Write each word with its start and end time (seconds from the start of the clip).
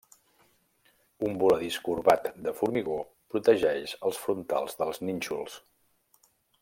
Un 1.27 1.35
voladís 1.43 1.77
corbat 1.89 2.25
de 2.47 2.53
formigó 2.61 2.97
protegeix 3.35 3.93
els 4.11 4.23
frontals 4.25 4.81
dels 4.81 5.03
nínxols. 5.11 5.61